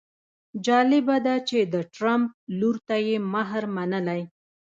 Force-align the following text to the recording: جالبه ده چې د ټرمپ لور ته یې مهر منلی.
جالبه 0.65 1.17
ده 1.25 1.35
چې 1.47 1.59
د 1.73 1.75
ټرمپ 1.95 2.29
لور 2.59 2.75
ته 2.87 2.95
یې 3.07 3.17
مهر 3.33 3.63
منلی. 3.75 4.21